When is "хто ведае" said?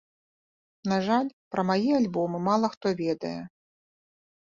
2.75-3.39